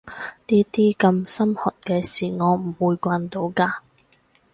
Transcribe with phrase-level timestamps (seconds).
[0.47, 3.81] 呢啲咁心寒嘅事我唔會慣到㗎